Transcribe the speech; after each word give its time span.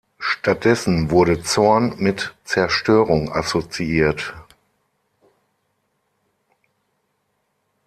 Stattdessen 0.17 1.11
wurde 1.11 1.43
Zorn 1.43 1.93
mit 1.99 2.33
Zerstörung 2.43 3.31
assoziiert. 3.31 4.33